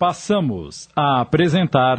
[0.00, 1.98] Passamos a apresentar.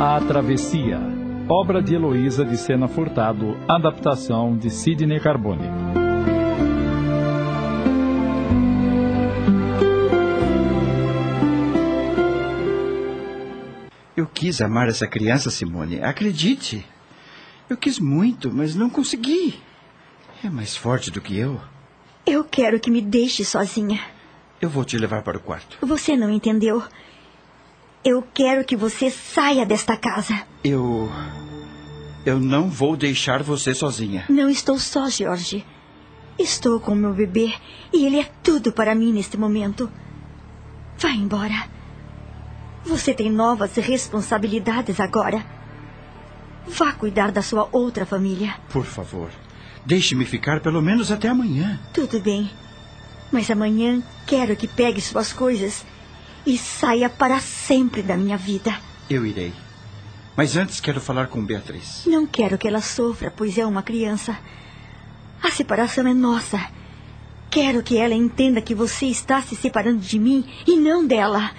[0.00, 0.98] A Travessia,
[1.46, 5.68] obra de Heloísa de Sena Furtado, adaptação de Sidney Carbone.
[14.16, 16.02] Eu quis amar essa criança, Simone.
[16.02, 16.82] Acredite.
[17.72, 19.58] Eu quis muito, mas não consegui.
[20.44, 21.58] É mais forte do que eu.
[22.26, 23.98] Eu quero que me deixe sozinha.
[24.60, 25.78] Eu vou te levar para o quarto.
[25.80, 26.82] Você não entendeu.
[28.04, 30.46] Eu quero que você saia desta casa.
[30.62, 31.10] Eu.
[32.26, 34.26] Eu não vou deixar você sozinha.
[34.28, 35.64] Não estou só, Jorge.
[36.38, 37.54] Estou com meu bebê
[37.90, 39.90] e ele é tudo para mim neste momento.
[40.98, 41.70] Vá embora.
[42.84, 45.61] Você tem novas responsabilidades agora.
[46.66, 48.54] Vá cuidar da sua outra família.
[48.70, 49.30] Por favor,
[49.84, 51.78] deixe-me ficar pelo menos até amanhã.
[51.92, 52.50] Tudo bem.
[53.30, 55.84] Mas amanhã quero que pegue suas coisas
[56.46, 58.74] e saia para sempre da minha vida.
[59.08, 59.52] Eu irei.
[60.36, 62.04] Mas antes quero falar com Beatriz.
[62.06, 64.36] Não quero que ela sofra, pois é uma criança.
[65.42, 66.58] A separação é nossa.
[67.50, 71.50] Quero que ela entenda que você está se separando de mim e não dela.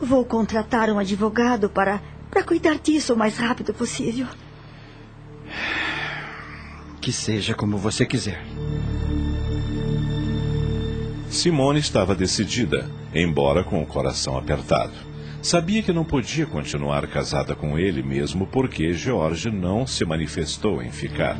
[0.00, 2.02] Vou contratar um advogado para,
[2.34, 4.26] para cuidar disso o mais rápido possível.
[7.00, 8.44] Que seja como você quiser.
[11.30, 14.94] Simone estava decidida, embora com o coração apertado.
[15.40, 20.90] Sabia que não podia continuar casada com ele mesmo porque George não se manifestou em
[20.90, 21.36] ficar.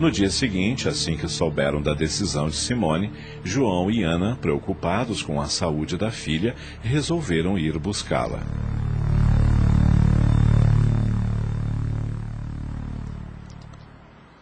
[0.00, 3.12] No dia seguinte, assim que souberam da decisão de Simone,
[3.44, 8.40] João e Ana, preocupados com a saúde da filha, resolveram ir buscá-la.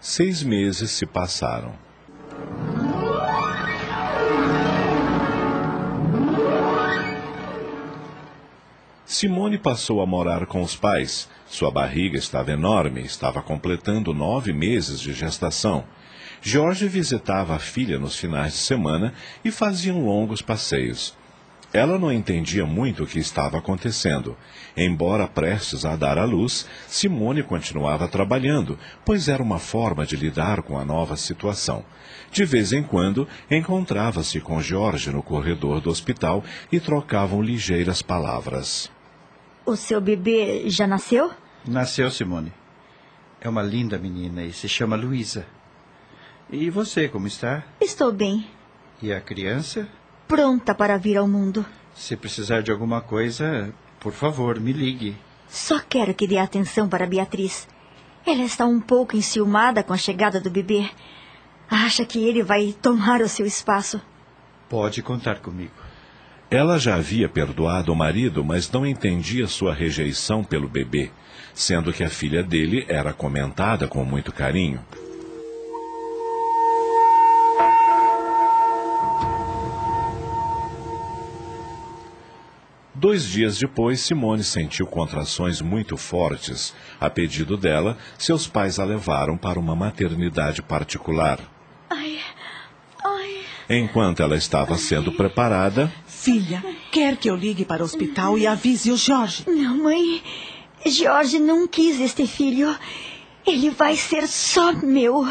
[0.01, 1.75] Seis meses se passaram.
[9.05, 11.29] Simone passou a morar com os pais.
[11.49, 15.85] Sua barriga estava enorme, estava completando nove meses de gestação.
[16.43, 21.17] Jorge visitava a filha nos finais de semana e faziam longos passeios.
[21.73, 24.37] Ela não entendia muito o que estava acontecendo.
[24.77, 30.63] Embora prestes a dar à luz, Simone continuava trabalhando, pois era uma forma de lidar
[30.63, 31.85] com a nova situação.
[32.31, 38.91] De vez em quando, encontrava-se com Jorge no corredor do hospital e trocavam ligeiras palavras.
[39.69, 41.31] O seu bebê já nasceu?
[41.67, 42.51] Nasceu, Simone.
[43.39, 45.45] É uma linda menina e se chama Luísa.
[46.49, 47.63] E você, como está?
[47.79, 48.49] Estou bem.
[49.03, 49.87] E a criança?
[50.27, 51.67] Pronta para vir ao mundo.
[51.95, 53.71] Se precisar de alguma coisa,
[54.01, 55.15] por favor, me ligue.
[55.51, 57.69] Só quero que dê atenção para Beatriz.
[58.25, 60.89] Ela está um pouco enciumada com a chegada do bebê.
[61.71, 64.01] Acha que ele vai tomar o seu espaço.
[64.67, 65.88] Pode contar comigo.
[66.51, 71.11] Ela já havia perdoado o marido, mas não entendia sua rejeição pelo bebê,
[71.53, 74.81] sendo que a filha dele era comentada com muito carinho.
[82.95, 86.75] Dois dias depois, Simone sentiu contrações muito fortes.
[86.99, 91.58] A pedido dela, seus pais a levaram para uma maternidade particular.
[93.71, 98.91] Enquanto ela estava sendo preparada, Filha, quer que eu ligue para o hospital e avise
[98.91, 99.45] o Jorge?
[99.47, 100.23] Não, mãe.
[100.87, 102.75] Jorge não quis este filho.
[103.47, 105.25] Ele vai ser só meu.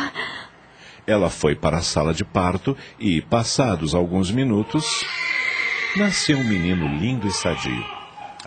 [1.06, 5.04] ela foi para a sala de parto e, passados alguns minutos,
[5.96, 7.97] nasceu um menino lindo e sadio.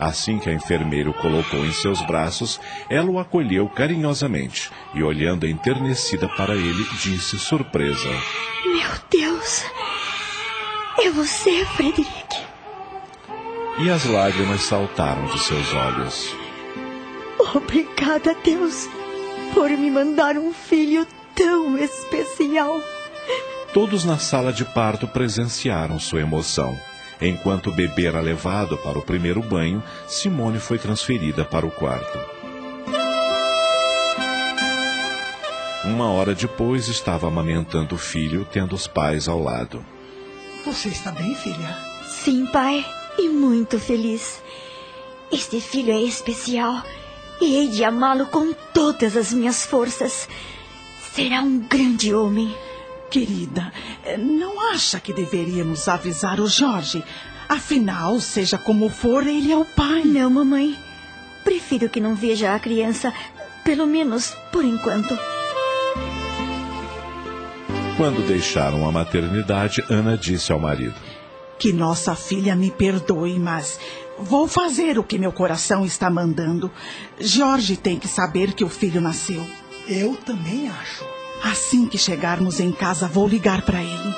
[0.00, 5.46] Assim que a enfermeira o colocou em seus braços, ela o acolheu carinhosamente e, olhando
[5.46, 8.08] enternecida para ele, disse surpresa:
[8.64, 9.62] Meu Deus.
[10.98, 12.08] É você, Frederic.
[13.78, 16.34] E as lágrimas saltaram de seus olhos.
[17.54, 18.88] Obrigada, Deus,
[19.52, 22.80] por me mandar um filho tão especial.
[23.74, 26.76] Todos na sala de parto presenciaram sua emoção.
[27.20, 32.18] Enquanto o bebê era levado para o primeiro banho, Simone foi transferida para o quarto.
[35.84, 39.84] Uma hora depois, estava amamentando o filho, tendo os pais ao lado.
[40.64, 41.76] Você está bem, filha?
[42.06, 42.84] Sim, pai,
[43.18, 44.42] e muito feliz.
[45.32, 46.82] Este filho é especial
[47.40, 50.28] e hei de amá-lo com todas as minhas forças.
[51.14, 52.54] Será um grande homem.
[53.10, 53.72] Querida,
[54.04, 57.02] eh, não acha que deveríamos avisar o Jorge?
[57.48, 60.04] Afinal, seja como for, ele é o pai.
[60.04, 60.78] Não, mamãe.
[61.42, 63.12] Prefiro que não veja a criança,
[63.64, 65.18] pelo menos por enquanto.
[67.96, 70.94] Quando deixaram a maternidade, Ana disse ao marido:
[71.58, 73.80] Que nossa filha me perdoe, mas
[74.16, 76.70] vou fazer o que meu coração está mandando.
[77.18, 79.44] Jorge tem que saber que o filho nasceu.
[79.88, 81.19] Eu também acho.
[81.42, 84.14] Assim que chegarmos em casa, vou ligar para ele.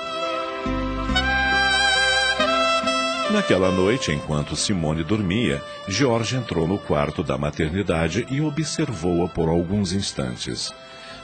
[3.32, 9.92] Naquela noite, enquanto Simone dormia, Jorge entrou no quarto da maternidade e observou-a por alguns
[9.94, 10.70] instantes.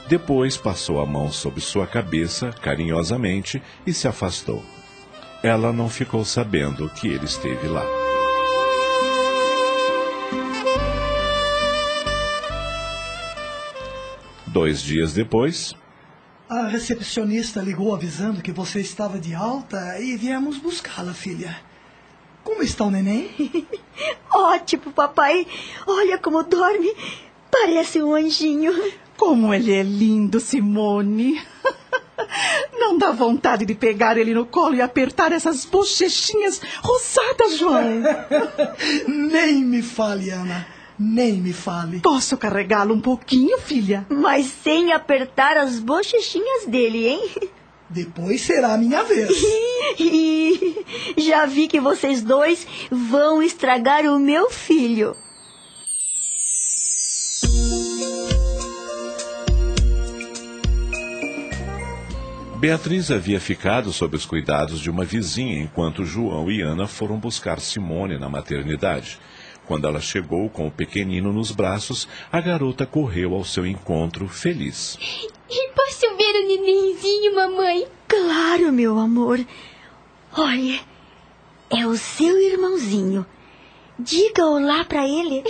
[0.07, 4.65] Depois passou a mão sobre sua cabeça carinhosamente e se afastou.
[5.43, 7.85] Ela não ficou sabendo que ele esteve lá.
[14.47, 15.75] Dois dias depois,
[16.49, 21.55] A recepcionista ligou avisando que você estava de alta e viemos buscá-la, filha.
[22.43, 23.29] Como está o neném?
[24.33, 25.45] Ótimo, papai.
[25.85, 26.91] Olha como dorme.
[27.51, 28.73] Parece um anjinho.
[29.15, 31.39] Como ele é lindo, Simone.
[32.73, 38.01] Não dá vontade de pegar ele no colo e apertar essas bochechinhas rosadas, João.
[39.07, 40.78] Nem me fale, Ana.
[40.99, 42.01] Nem me fale.
[42.01, 44.05] Posso carregá-lo um pouquinho, filha?
[44.09, 47.29] Mas sem apertar as bochechinhas dele, hein?
[47.89, 49.31] Depois será a minha vez.
[49.97, 50.83] E
[51.17, 55.15] já vi que vocês dois vão estragar o meu filho.
[62.59, 67.61] Beatriz havia ficado sob os cuidados de uma vizinha enquanto João e Ana foram buscar
[67.61, 69.17] Simone na maternidade.
[69.69, 74.97] Quando ela chegou com o pequenino nos braços, a garota correu ao seu encontro feliz.
[75.47, 77.85] E posso ver o nenenzinho, mamãe?
[78.07, 79.39] Claro, meu amor.
[80.35, 80.79] Olha,
[81.69, 83.23] é o seu irmãozinho.
[83.99, 85.43] Diga olá pra ele.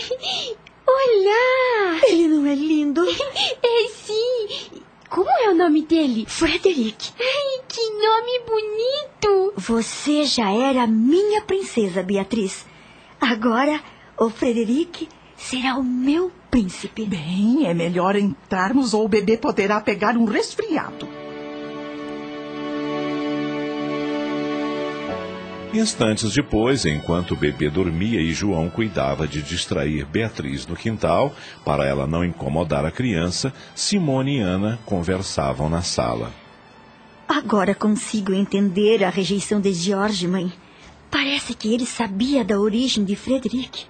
[0.86, 2.02] Olá!
[2.10, 3.06] Ele não é lindo?
[3.64, 4.82] É sim!
[5.10, 6.26] Como é o nome dele?
[6.28, 9.54] Frederic, Ai, que nome bonito!
[9.56, 12.66] você já era minha princesa, Beatriz.
[13.22, 13.82] Agora,
[14.20, 15.08] o Frederic
[15.38, 17.06] será o meu príncipe.
[17.06, 21.08] Bem, é melhor entrarmos ou o bebê poderá pegar um resfriado.
[25.72, 31.34] Instantes depois, enquanto o bebê dormia e João cuidava de distrair Beatriz no quintal,
[31.64, 36.34] para ela não incomodar a criança, Simone e Ana conversavam na sala.
[37.28, 40.52] Agora consigo entender a rejeição de George, mãe.
[41.10, 43.86] Parece que ele sabia da origem de Frederic.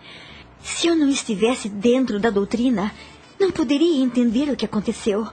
[0.62, 2.92] Se eu não estivesse dentro da doutrina,
[3.40, 5.28] não poderia entender o que aconteceu.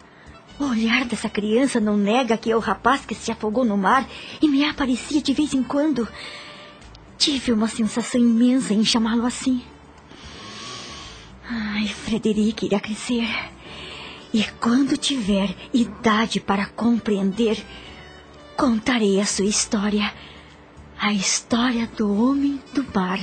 [0.58, 4.08] O olhar dessa criança não nega que é o rapaz que se afogou no mar
[4.40, 6.08] e me aparecia de vez em quando.
[7.18, 9.62] Tive uma sensação imensa em chamá-lo assim.
[11.48, 13.28] Ai, Frederic irá crescer.
[14.32, 17.62] E quando tiver idade para compreender,
[18.56, 20.12] contarei a sua história.
[21.06, 23.20] A história do homem do mar.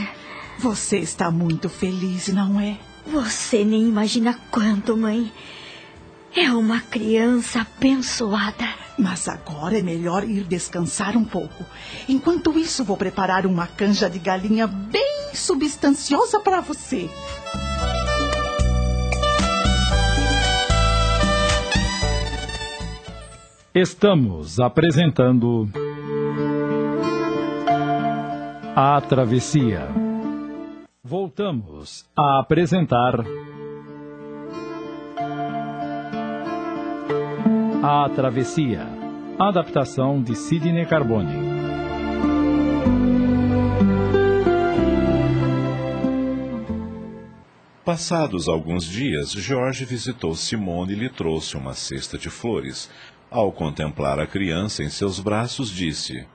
[0.57, 2.77] Você está muito feliz, não é?
[3.05, 5.29] Você nem imagina quanto, mãe.
[6.33, 8.69] É uma criança abençoada.
[8.97, 11.65] Mas agora é melhor ir descansar um pouco.
[12.07, 17.09] Enquanto isso, vou preparar uma canja de galinha bem substanciosa para você.
[23.75, 25.69] Estamos apresentando.
[28.75, 29.87] A Travessia.
[31.03, 33.13] Voltamos a apresentar.
[37.83, 38.87] A Travessia.
[39.37, 41.35] Adaptação de Sidney Carbone.
[47.85, 52.89] Passados alguns dias, Jorge visitou Simone e lhe trouxe uma cesta de flores.
[53.29, 56.25] Ao contemplar a criança em seus braços, disse: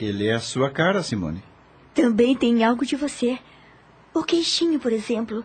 [0.00, 1.51] Ele é a sua cara, Simone.
[1.94, 3.38] Também tem algo de você.
[4.14, 5.44] O queixinho, por exemplo,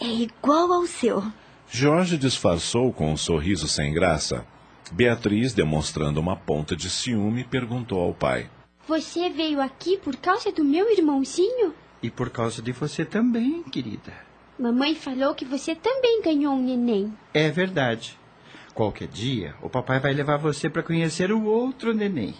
[0.00, 1.22] é igual ao seu.
[1.70, 4.46] Jorge disfarçou com um sorriso sem graça.
[4.92, 8.48] Beatriz, demonstrando uma ponta de ciúme, perguntou ao pai:
[8.86, 11.74] Você veio aqui por causa do meu irmãozinho?
[12.02, 14.12] E por causa de você também, querida.
[14.58, 17.12] Mamãe falou que você também ganhou um neném.
[17.34, 18.18] É verdade.
[18.74, 22.34] Qualquer dia, o papai vai levar você para conhecer o outro neném.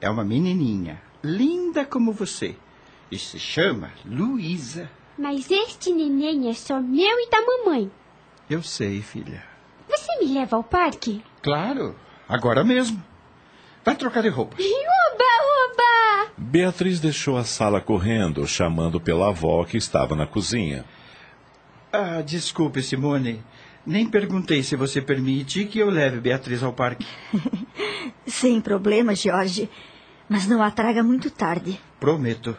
[0.00, 2.56] É uma menininha, linda como você.
[3.10, 4.90] E se chama Luísa.
[5.18, 7.90] Mas este neném é só meu e da mamãe.
[8.48, 9.42] Eu sei, filha.
[9.88, 11.22] Você me leva ao parque?
[11.42, 11.96] Claro,
[12.28, 13.02] agora mesmo.
[13.84, 14.56] Vai trocar de roupa.
[14.60, 15.24] Oba,
[15.72, 16.32] oba!
[16.36, 20.84] Beatriz deixou a sala correndo, chamando pela avó que estava na cozinha.
[21.92, 23.42] Ah, desculpe, Simone.
[23.86, 27.06] Nem perguntei se você permite que eu leve Beatriz ao parque.
[28.26, 29.70] Sem problema, Jorge.
[30.28, 31.80] Mas não a traga muito tarde.
[31.98, 32.56] Prometo.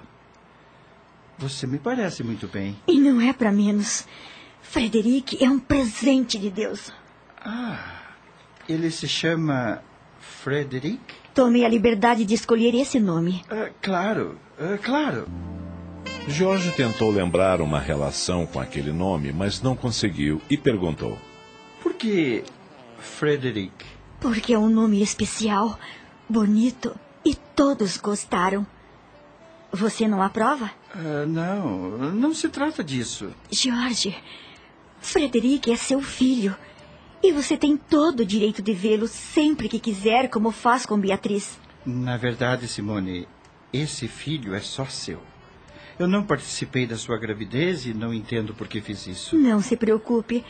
[1.37, 2.75] Você me parece muito bem.
[2.87, 4.05] E não é para menos.
[4.61, 6.91] Frederic é um presente de Deus.
[7.39, 8.01] Ah,
[8.67, 9.81] ele se chama
[10.19, 10.99] Frederic?
[11.33, 13.43] Tomei a liberdade de escolher esse nome.
[13.49, 15.27] Ah, claro, ah, claro.
[16.27, 21.17] Jorge tentou lembrar uma relação com aquele nome, mas não conseguiu e perguntou:
[21.81, 22.43] Por que
[22.97, 23.85] Frederic?
[24.19, 25.79] Porque é um nome especial,
[26.27, 28.65] bonito e todos gostaram.
[29.71, 30.71] Você não aprova?
[30.93, 33.31] Ah, não, não se trata disso.
[33.51, 34.17] Jorge,
[34.99, 36.55] Frederic é seu filho.
[37.21, 41.59] E você tem todo o direito de vê-lo sempre que quiser, como faz com Beatriz.
[41.85, 43.27] Na verdade, Simone,
[43.73, 45.21] esse filho é só seu.
[45.97, 49.37] Eu não participei da sua gravidez e não entendo por que fiz isso.
[49.37, 50.45] Não se preocupe.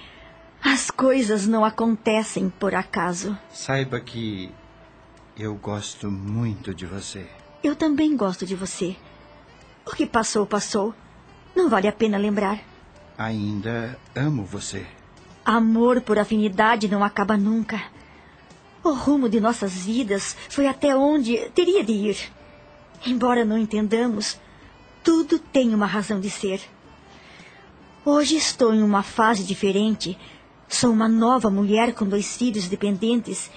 [0.63, 3.35] As coisas não acontecem por acaso.
[3.49, 4.51] Saiba que
[5.39, 7.25] eu gosto muito de você.
[7.63, 8.97] Eu também gosto de você.
[9.85, 10.93] O que passou, passou.
[11.55, 12.59] Não vale a pena lembrar.
[13.17, 14.85] Ainda amo você.
[15.45, 17.81] Amor por afinidade não acaba nunca.
[18.83, 22.17] O rumo de nossas vidas foi até onde teria de ir.
[23.05, 24.37] Embora não entendamos,
[25.01, 26.61] tudo tem uma razão de ser.
[28.03, 30.17] Hoje estou em uma fase diferente.
[30.67, 33.49] Sou uma nova mulher com dois filhos dependentes.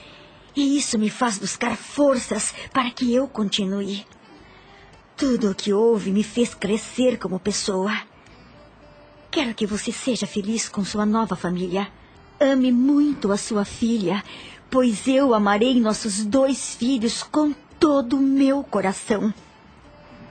[0.54, 4.06] E isso me faz buscar forças para que eu continue.
[5.16, 7.92] Tudo o que houve me fez crescer como pessoa.
[9.30, 11.88] Quero que você seja feliz com sua nova família.
[12.40, 14.22] Ame muito a sua filha,
[14.70, 19.32] pois eu amarei nossos dois filhos com todo o meu coração.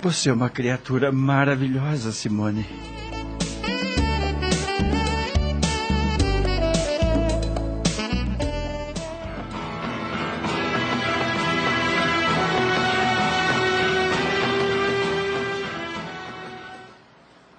[0.01, 2.65] Você é uma criatura maravilhosa, Simone.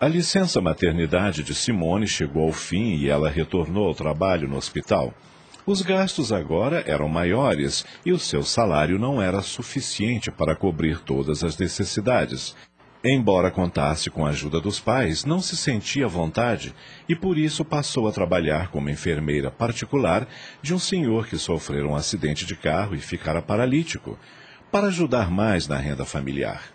[0.02, 5.14] A licença maternidade de Simone chegou ao fim e ela retornou ao trabalho no hospital.
[5.64, 11.44] Os gastos agora eram maiores e o seu salário não era suficiente para cobrir todas
[11.44, 12.56] as necessidades.
[13.04, 16.74] Embora contasse com a ajuda dos pais, não se sentia à vontade
[17.08, 20.26] e por isso passou a trabalhar como enfermeira particular
[20.60, 24.18] de um senhor que sofreu um acidente de carro e ficara paralítico,
[24.68, 26.71] para ajudar mais na renda familiar.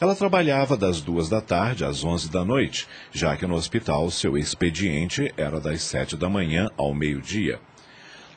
[0.00, 4.36] Ela trabalhava das duas da tarde às onze da noite, já que no hospital seu
[4.36, 7.60] expediente era das sete da manhã ao meio-dia.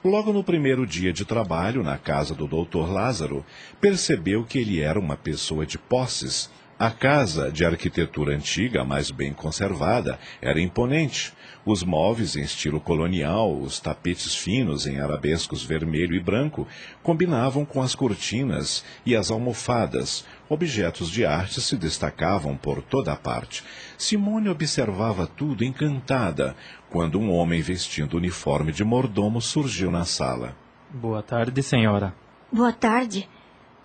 [0.03, 2.91] Logo no primeiro dia de trabalho na casa do Dr.
[2.91, 3.43] Lázaro,
[3.81, 6.49] percebeu que ele era uma pessoa de posses.
[6.79, 11.33] A casa, de arquitetura antiga, mas bem conservada, era imponente.
[11.65, 16.67] Os móveis em estilo colonial, os tapetes finos em arabescos vermelho e branco,
[17.01, 20.23] combinavam com as cortinas e as almofadas.
[20.47, 23.63] Objetos de arte se destacavam por toda a parte.
[23.97, 26.55] Simone observava tudo encantada,
[26.91, 30.55] quando um homem vestindo uniforme de mordomo surgiu na sala.
[30.91, 32.13] Boa tarde, senhora.
[32.51, 33.27] Boa tarde.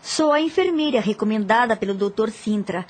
[0.05, 2.31] Sou a enfermeira recomendada pelo Dr.
[2.31, 2.85] Sintra.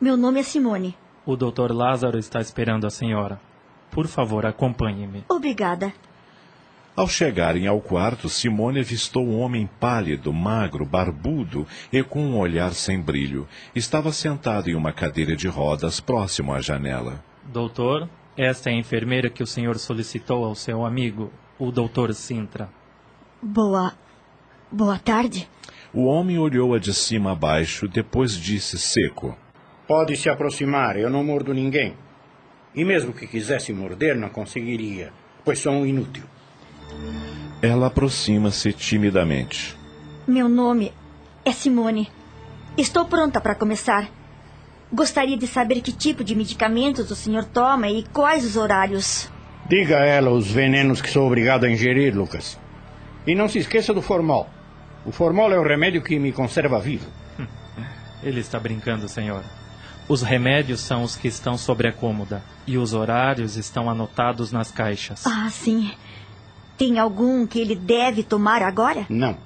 [0.00, 0.96] Meu nome é Simone.
[1.26, 1.70] O Dr.
[1.72, 3.38] Lázaro está esperando a senhora.
[3.90, 5.24] Por favor, acompanhe-me.
[5.28, 5.92] Obrigada.
[6.96, 12.72] Ao chegarem ao quarto, Simone avistou um homem pálido, magro, barbudo e com um olhar
[12.72, 13.46] sem brilho.
[13.74, 17.22] Estava sentado em uma cadeira de rodas próximo à janela.
[17.44, 22.14] Doutor, esta é a enfermeira que o senhor solicitou ao seu amigo, o Dr.
[22.14, 22.70] Sintra.
[23.42, 23.92] Boa.
[24.72, 25.46] Boa tarde.
[25.96, 29.38] O homem olhou-a de cima a baixo, depois disse seco:
[29.86, 31.94] Pode se aproximar, eu não mordo ninguém.
[32.74, 35.12] E mesmo que quisesse morder, não conseguiria,
[35.44, 36.24] pois sou um inútil.
[37.62, 39.76] Ela aproxima-se timidamente.
[40.26, 40.92] Meu nome
[41.44, 42.10] é Simone.
[42.76, 44.10] Estou pronta para começar.
[44.92, 49.30] Gostaria de saber que tipo de medicamentos o senhor toma e quais os horários.
[49.68, 52.58] Diga a ela os venenos que sou obrigado a ingerir, Lucas.
[53.24, 54.48] E não se esqueça do formol.
[55.04, 57.06] O formol é o remédio que me conserva vivo.
[58.22, 59.42] Ele está brincando, senhor.
[60.08, 64.70] Os remédios são os que estão sobre a cômoda e os horários estão anotados nas
[64.70, 65.26] caixas.
[65.26, 65.90] Ah, sim.
[66.76, 69.06] Tem algum que ele deve tomar agora?
[69.08, 69.36] Não.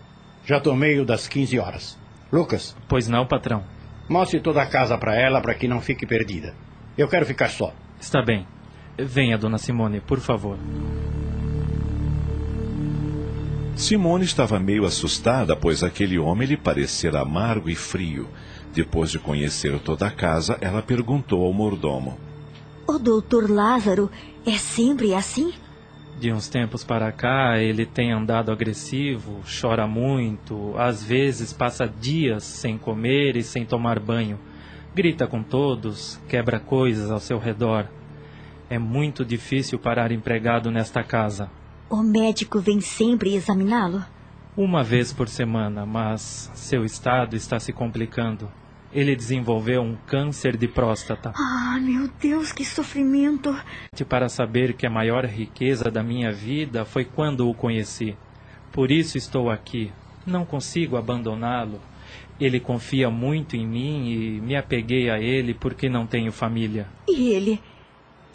[0.44, 1.98] Já tomei o das 15 horas.
[2.32, 3.62] Lucas, Pois não, patrão.
[4.08, 6.54] mostre toda a casa para ela para que não fique perdida.
[6.96, 7.72] Eu quero ficar só.
[8.00, 8.46] Está bem.
[8.98, 10.58] Venha, dona Simone, por favor.
[13.78, 18.28] Simone estava meio assustada, pois aquele homem lhe parecera amargo e frio.
[18.74, 22.18] Depois de conhecer toda a casa, ela perguntou ao mordomo:
[22.88, 24.10] O doutor Lázaro
[24.44, 25.52] é sempre assim?
[26.18, 32.42] De uns tempos para cá, ele tem andado agressivo, chora muito, às vezes passa dias
[32.42, 34.40] sem comer e sem tomar banho.
[34.92, 37.86] Grita com todos, quebra coisas ao seu redor.
[38.68, 41.48] É muito difícil parar empregado nesta casa.
[41.90, 44.04] O médico vem sempre examiná-lo?
[44.54, 48.50] Uma vez por semana, mas seu estado está se complicando.
[48.92, 51.32] Ele desenvolveu um câncer de próstata.
[51.34, 53.56] Ah, meu Deus, que sofrimento!
[54.06, 58.14] Para saber que a maior riqueza da minha vida foi quando o conheci.
[58.70, 59.90] Por isso estou aqui.
[60.26, 61.80] Não consigo abandoná-lo.
[62.38, 66.86] Ele confia muito em mim e me apeguei a ele porque não tenho família.
[67.08, 67.58] E ele?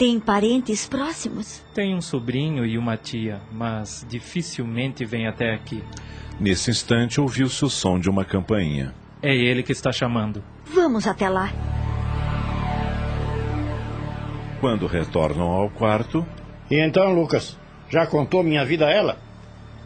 [0.04, 1.64] Tem parentes próximos?
[1.74, 5.82] Tem um sobrinho e uma tia, mas dificilmente vem até aqui.
[6.38, 8.94] Nesse instante, ouviu-se o som de uma campainha.
[9.22, 10.44] É ele que está chamando.
[10.66, 11.54] Vamos até lá.
[14.60, 16.28] Quando retornam ao quarto.
[16.70, 17.58] E então, Lucas,
[17.90, 19.18] já contou minha vida a ela?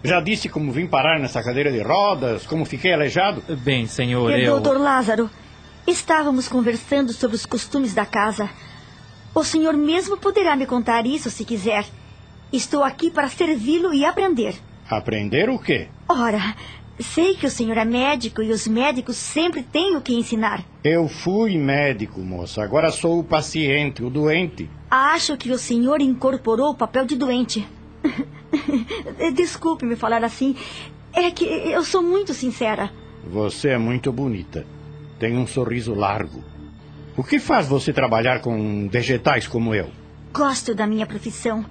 [0.03, 3.43] Já disse como vim parar nessa cadeira de rodas, como fiquei aleijado?
[3.57, 4.59] Bem, senhor, e, eu.
[4.59, 5.29] Doutor Lázaro,
[5.85, 8.49] estávamos conversando sobre os costumes da casa.
[9.37, 11.85] O senhor mesmo poderá me contar isso se quiser.
[12.51, 14.55] Estou aqui para servi-lo e aprender.
[14.89, 15.89] Aprender o quê?
[16.09, 16.55] Ora,
[16.99, 20.65] sei que o senhor é médico e os médicos sempre têm o que ensinar.
[20.83, 22.63] Eu fui médico, moça.
[22.63, 24.67] Agora sou o paciente, o doente.
[24.89, 27.67] Acho que o senhor incorporou o papel de doente.
[29.35, 30.55] Desculpe me falar assim.
[31.13, 32.91] É que eu sou muito sincera.
[33.23, 34.65] Você é muito bonita.
[35.19, 36.56] Tem um sorriso largo.
[37.17, 39.89] O que faz você trabalhar com vegetais como eu?
[40.31, 41.65] Gosto da minha profissão.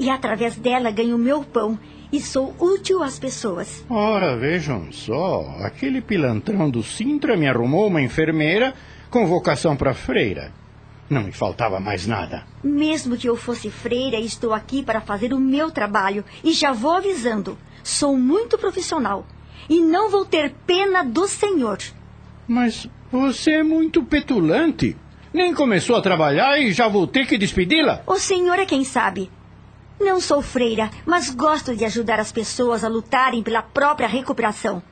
[0.00, 1.78] E através dela ganho meu pão.
[2.10, 3.84] E sou útil às pessoas.
[3.90, 5.56] Ora, vejam só.
[5.60, 8.72] Aquele pilantrão do Sintra me arrumou uma enfermeira
[9.10, 10.54] com vocação para freira.
[11.10, 12.46] Não me faltava mais nada.
[12.64, 16.24] Mesmo que eu fosse freira, estou aqui para fazer o meu trabalho.
[16.42, 19.26] E já vou avisando: sou muito profissional.
[19.68, 21.76] E não vou ter pena do senhor.
[22.46, 24.96] Mas você é muito petulante.
[25.32, 28.02] Nem começou a trabalhar e já vou ter que despedi-la?
[28.06, 29.30] O senhor é quem sabe.
[30.00, 34.82] Não sou freira, mas gosto de ajudar as pessoas a lutarem pela própria recuperação.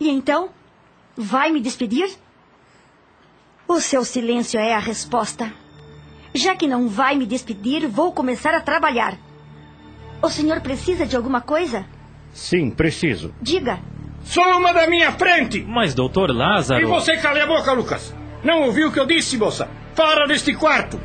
[0.00, 0.50] E então?
[1.16, 2.10] Vai me despedir?
[3.68, 5.52] O seu silêncio é a resposta.
[6.34, 9.18] Já que não vai me despedir, vou começar a trabalhar.
[10.22, 11.86] O senhor precisa de alguma coisa?
[12.32, 13.34] Sim, preciso.
[13.40, 13.78] Diga.
[14.24, 15.64] Soma da minha frente!
[15.66, 16.80] Mas, doutor Lázaro.
[16.80, 18.14] E você cale a boca, Lucas!
[18.42, 19.68] Não ouviu o que eu disse, moça?
[19.94, 20.98] Fora deste quarto!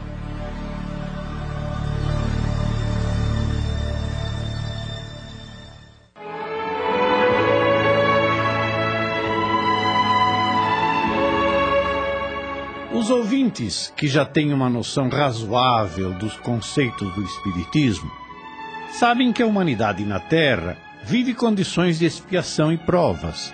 [12.93, 18.11] Os ouvintes que já têm uma noção razoável dos conceitos do Espiritismo
[18.91, 23.53] sabem que a humanidade na Terra vive condições de expiação e provas.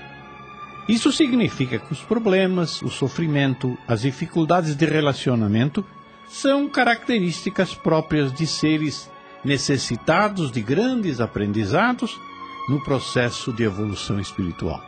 [0.88, 5.86] Isso significa que os problemas, o sofrimento, as dificuldades de relacionamento
[6.28, 9.10] são características próprias de seres
[9.46, 12.20] necessitados de grandes aprendizados
[12.68, 14.82] no processo de evolução espiritual.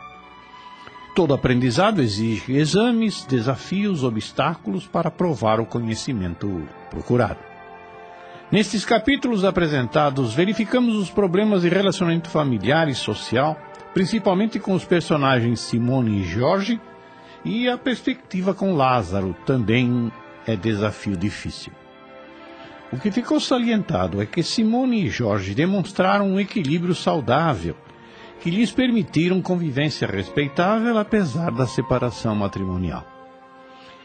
[1.14, 7.45] Todo aprendizado exige exames, desafios, obstáculos para provar o conhecimento procurado.
[8.50, 13.56] Nestes capítulos apresentados, verificamos os problemas de relacionamento familiar e social,
[13.92, 16.80] principalmente com os personagens Simone e Jorge,
[17.44, 20.12] e a perspectiva com Lázaro também
[20.46, 21.72] é desafio difícil.
[22.92, 27.76] O que ficou salientado é que Simone e Jorge demonstraram um equilíbrio saudável
[28.40, 33.04] que lhes permitiram convivência respeitável apesar da separação matrimonial.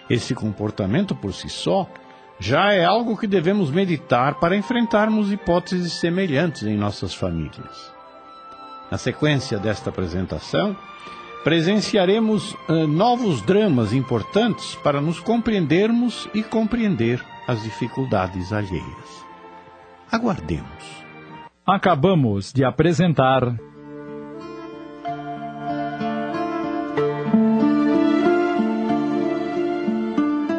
[0.10, 1.88] Esse comportamento por si só
[2.42, 7.94] já é algo que devemos meditar para enfrentarmos hipóteses semelhantes em nossas famílias.
[8.90, 10.76] Na sequência desta apresentação,
[11.44, 19.26] presenciaremos uh, novos dramas importantes para nos compreendermos e compreender as dificuldades alheias.
[20.12, 21.06] Aguardemos.
[21.66, 23.56] Acabamos de apresentar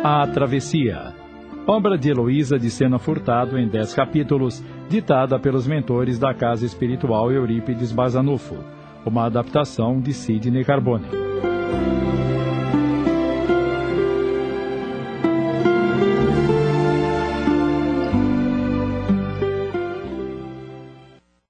[0.05, 1.22] A Travessia,
[1.67, 7.31] obra de Heloísa de Sena Furtado em dez capítulos, ditada pelos mentores da Casa Espiritual
[7.31, 8.57] Eurípides Bazanufo,
[9.05, 11.07] uma adaptação de Sidney Carbone.